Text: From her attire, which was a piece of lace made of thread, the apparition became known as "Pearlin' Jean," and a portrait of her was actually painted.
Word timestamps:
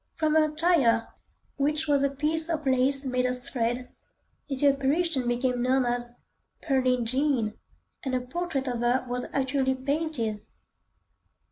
From 0.15 0.33
her 0.33 0.51
attire, 0.51 1.07
which 1.57 1.87
was 1.87 2.01
a 2.01 2.09
piece 2.09 2.49
of 2.49 2.65
lace 2.65 3.05
made 3.05 3.27
of 3.27 3.43
thread, 3.43 3.91
the 4.49 4.67
apparition 4.67 5.27
became 5.27 5.61
known 5.61 5.85
as 5.85 6.09
"Pearlin' 6.63 7.05
Jean," 7.05 7.53
and 8.03 8.15
a 8.15 8.21
portrait 8.21 8.67
of 8.67 8.79
her 8.79 9.05
was 9.07 9.25
actually 9.31 9.75
painted. 9.75 10.43